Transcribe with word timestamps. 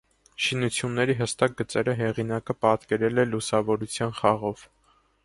Շինությունների 0.43 1.15
հստակ 1.19 1.53
գծերը 1.59 1.95
հեղինակը 1.99 2.55
պատկերել 2.65 3.25
է 3.25 3.27
լուսավորության 3.35 4.17
խաղով։ 4.23 4.65